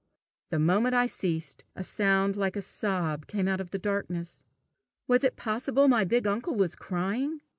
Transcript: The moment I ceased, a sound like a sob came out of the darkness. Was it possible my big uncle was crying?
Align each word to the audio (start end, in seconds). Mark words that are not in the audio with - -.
The 0.49 0.57
moment 0.57 0.95
I 0.95 1.05
ceased, 1.05 1.63
a 1.75 1.83
sound 1.83 2.35
like 2.35 2.55
a 2.55 2.61
sob 2.63 3.27
came 3.27 3.47
out 3.47 3.61
of 3.61 3.69
the 3.69 3.77
darkness. 3.77 4.47
Was 5.07 5.23
it 5.23 5.35
possible 5.37 5.87
my 5.87 6.05
big 6.05 6.25
uncle 6.25 6.55
was 6.55 6.75
crying? 6.75 7.41